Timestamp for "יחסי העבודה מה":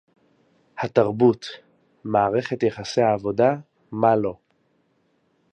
2.63-4.15